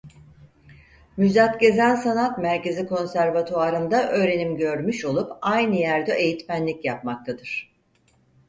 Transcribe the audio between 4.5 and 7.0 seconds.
görmüş olup aynı yerde eğitmenlik